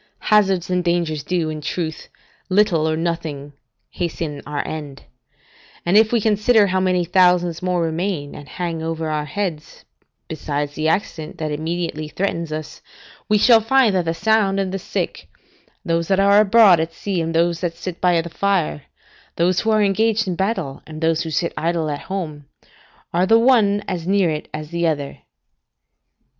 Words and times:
Hazards 0.33 0.71
and 0.71 0.83
dangers 0.83 1.21
do, 1.21 1.51
in 1.51 1.61
truth, 1.61 2.07
little 2.49 2.89
or 2.89 2.97
nothing 2.97 3.53
hasten 3.91 4.41
our 4.47 4.67
end; 4.67 5.03
and 5.85 5.95
if 5.95 6.11
we 6.11 6.19
consider 6.19 6.65
how 6.65 6.79
many 6.79 7.05
thousands 7.05 7.61
more 7.61 7.83
remain 7.83 8.33
and 8.33 8.49
hang 8.49 8.81
over 8.81 9.11
our 9.11 9.25
heads, 9.25 9.85
besides 10.27 10.73
the 10.73 10.87
accident 10.87 11.37
that 11.37 11.51
immediately 11.51 12.07
threatens 12.07 12.51
us, 12.51 12.81
we 13.29 13.37
shall 13.37 13.61
find 13.61 13.93
that 13.93 14.05
the 14.05 14.15
sound 14.15 14.59
and 14.59 14.71
the 14.71 14.79
sick, 14.79 15.29
those 15.85 16.07
that 16.07 16.19
are 16.19 16.39
abroad 16.41 16.79
at 16.79 16.93
sea, 16.93 17.21
and 17.21 17.35
those 17.35 17.61
that 17.61 17.75
sit 17.75 18.01
by 18.01 18.19
the 18.21 18.27
fire, 18.27 18.85
those 19.35 19.59
who 19.59 19.69
are 19.69 19.83
engaged 19.83 20.27
in 20.27 20.35
battle, 20.35 20.81
and 20.87 21.01
those 21.01 21.21
who 21.21 21.29
sit 21.29 21.53
idle 21.55 21.91
at 21.91 21.99
home, 22.09 22.45
are 23.13 23.27
the 23.27 23.37
one 23.37 23.83
as 23.87 24.07
near 24.07 24.31
it 24.31 24.47
as 24.51 24.71
the 24.71 24.87
other. 24.87 25.19